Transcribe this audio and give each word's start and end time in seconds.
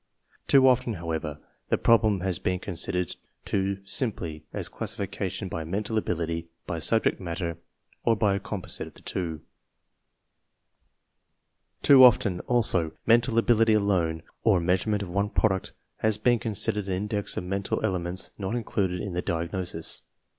Too 0.47 0.67
often, 0.67 0.95
however, 0.95 1.37
the 1.69 1.77
problem 1.77 2.21
has 2.21 2.39
been 2.39 2.57
considered 2.57 3.15
too 3.45 3.81
simply 3.85 4.43
as 4.51 4.67
classification 4.67 5.47
by 5.47 5.63
mental 5.63 5.95
abil 5.95 6.21
ity, 6.21 6.47
by 6.65 6.79
subject 6.79 7.19
matter, 7.19 7.57
or 8.03 8.15
by 8.15 8.33
a 8.33 8.39
composite 8.39 8.87
of 8.87 8.93
the 8.95 9.03
two. 9.03 9.41
Too 11.83 12.03
often, 12.03 12.39
also, 12.47 12.93
mental 13.05 13.37
ability 13.37 13.73
alone 13.75 14.23
or 14.43 14.59
measurement 14.59 15.03
of 15.03 15.09
one 15.09 15.29
product 15.29 15.71
has 15.97 16.17
been 16.17 16.39
considered 16.39 16.87
an 16.87 16.93
index 16.93 17.37
of 17.37 17.43
mental 17.43 17.85
ele 17.85 17.99
ments 17.99 18.31
not 18.39 18.55
included 18.55 19.01
in 19.01 19.13
the 19.13 19.21
diagnosis. 19.21 20.01